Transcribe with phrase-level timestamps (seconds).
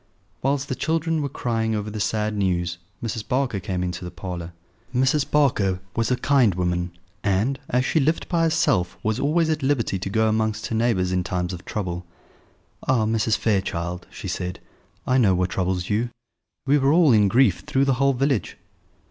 [0.41, 3.27] Whilst the children were crying over the sad news Mrs.
[3.27, 4.51] Barker came into the parlour.
[4.95, 5.29] Mrs.
[5.29, 6.89] Barker was a kind woman,
[7.23, 11.11] and, as she lived by herself, was always at liberty to go amongst her neighbours
[11.11, 12.03] in times of trouble.
[12.87, 13.37] "Ah, Mrs.
[13.37, 14.59] Fairchild," she said,
[15.05, 16.09] "I know what troubles you:
[16.65, 18.57] we are all in grief through the whole village."